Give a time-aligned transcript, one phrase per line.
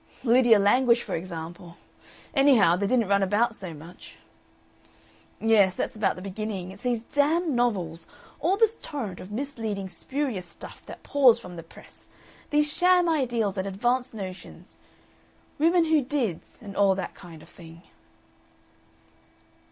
[0.23, 1.77] "Lydia Languish, for example.
[2.33, 4.17] Anyhow, they didn't run about so much."
[5.39, 5.75] "Yes.
[5.75, 6.71] That's about the beginning.
[6.71, 8.07] It's these damned novels.
[8.39, 12.09] All this torrent of misleading, spurious stuff that pours from the press.
[12.49, 14.79] These sham ideals and advanced notions.
[15.59, 17.83] Women who Dids, and all that kind of thing...."